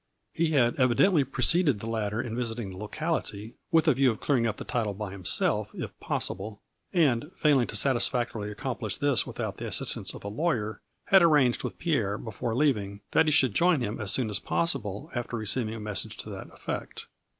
He 0.33 0.53
had 0.53 0.77
evidently 0.77 1.23
preceded 1.23 1.79
the 1.79 1.85
latter 1.85 2.19
in 2.19 2.35
visiting 2.35 2.71
the 2.71 2.77
locality, 2.79 3.53
with 3.71 3.87
a 3.87 3.93
view 3.93 4.09
of 4.09 4.19
clearing 4.19 4.47
up 4.47 4.57
the 4.57 4.63
title 4.63 4.95
by 4.95 5.11
himself, 5.11 5.69
if 5.75 5.91
possible, 5.99 6.59
and, 6.91 7.29
failing 7.35 7.67
to 7.67 7.75
satisfac 7.75 8.29
torily 8.29 8.51
accomplish 8.51 8.97
this 8.97 9.27
without 9.27 9.57
the 9.57 9.67
assistance 9.67 10.15
of 10.15 10.23
a 10.23 10.27
lawyer, 10.27 10.81
had 11.09 11.21
arranged 11.21 11.63
with 11.63 11.77
Pierre, 11.77 12.17
before 12.17 12.55
leav 12.55 12.77
ing, 12.81 13.01
that 13.11 13.25
he 13.27 13.31
should 13.31 13.53
join 13.53 13.81
him 13.81 14.01
as 14.01 14.11
soon 14.11 14.31
as 14.31 14.39
possible, 14.39 15.11
after 15.13 15.37
receiving 15.37 15.75
a 15.75 15.79
message 15.79 16.17
to 16.17 16.31
that 16.31 16.47
effect. 16.51 17.05